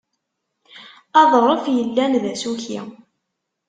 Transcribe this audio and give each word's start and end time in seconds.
Aḍref 1.21 1.63
yellan 1.77 2.13
d 2.23 2.25
asuki. 2.33 2.79